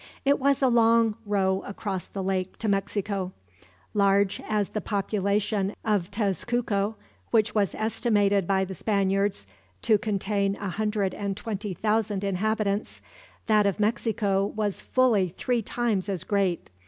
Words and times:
It 0.25 0.39
was 0.39 0.63
a 0.63 0.67
long 0.67 1.13
row 1.27 1.63
across 1.67 2.07
the 2.07 2.23
lake 2.23 2.57
to 2.57 2.67
Mexico. 2.67 3.33
Large 3.93 4.41
as 4.49 4.69
was 4.69 4.69
the 4.69 4.81
population 4.81 5.75
of 5.85 6.09
Tezcuco, 6.09 6.95
which 7.29 7.53
was 7.53 7.75
estimated 7.75 8.47
by 8.47 8.65
the 8.65 8.73
Spaniards 8.73 9.45
to 9.83 9.99
contain 9.99 10.55
a 10.55 10.69
hundred 10.69 11.13
and 11.13 11.37
twenty 11.37 11.75
thousand 11.75 12.23
inhabitants, 12.23 13.03
that 13.45 13.67
of 13.67 13.79
Mexico 13.79 14.47
was 14.47 14.81
fully 14.81 15.35
three 15.37 15.61
times 15.61 16.09
as 16.09 16.23
great. 16.23 16.71